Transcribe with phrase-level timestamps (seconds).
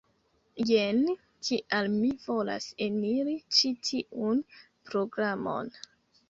[0.67, 1.01] Jen
[1.49, 4.43] kial mi volas eniri ĉi tiun
[4.89, 5.71] programon